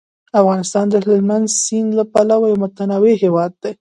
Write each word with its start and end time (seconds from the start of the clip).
افغانستان 0.39 0.85
د 0.89 0.95
هلمند 1.05 1.47
سیند 1.63 1.89
له 1.99 2.03
پلوه 2.13 2.45
یو 2.51 2.61
متنوع 2.63 3.13
هیواد 3.23 3.51
دی. 3.61 3.69